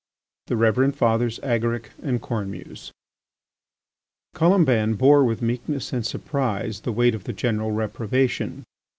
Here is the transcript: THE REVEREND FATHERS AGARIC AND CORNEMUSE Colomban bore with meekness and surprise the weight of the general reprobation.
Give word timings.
THE 0.47 0.57
REVEREND 0.57 0.95
FATHERS 0.95 1.39
AGARIC 1.43 1.91
AND 2.01 2.23
CORNEMUSE 2.23 2.91
Colomban 4.33 4.95
bore 4.95 5.23
with 5.23 5.43
meekness 5.43 5.93
and 5.93 6.03
surprise 6.03 6.79
the 6.79 6.91
weight 6.91 7.13
of 7.13 7.25
the 7.25 7.33
general 7.33 7.69
reprobation. 7.69 8.63